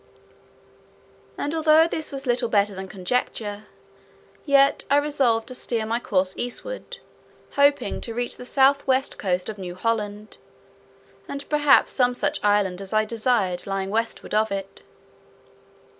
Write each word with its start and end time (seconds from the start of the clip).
And 1.37 1.53
although 1.53 1.87
this 1.87 2.11
were 2.11 2.17
little 2.25 2.49
better 2.49 2.73
than 2.73 2.87
conjecture, 2.87 3.65
yet 4.47 4.83
I 4.89 4.97
resolved 4.97 5.47
to 5.49 5.53
steer 5.53 5.85
my 5.85 5.99
course 5.99 6.33
eastward, 6.35 6.97
hoping 7.51 8.01
to 8.01 8.15
reach 8.15 8.37
the 8.37 8.43
south 8.43 8.87
west 8.87 9.19
coast 9.19 9.47
of 9.47 9.59
New 9.59 9.75
Holland, 9.75 10.37
and 11.27 11.47
perhaps 11.49 11.91
some 11.91 12.15
such 12.15 12.43
island 12.43 12.81
as 12.81 12.93
I 12.93 13.05
desired 13.05 13.67
lying 13.67 13.91
westward 13.91 14.33
of 14.33 14.51
it. 14.51 14.81